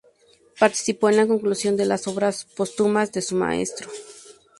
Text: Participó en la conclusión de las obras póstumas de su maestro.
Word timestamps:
Participó 0.59 1.09
en 1.11 1.17
la 1.17 1.27
conclusión 1.27 1.77
de 1.77 1.85
las 1.85 2.07
obras 2.07 2.45
póstumas 2.57 3.11
de 3.11 3.21
su 3.21 3.35
maestro. 3.35 3.87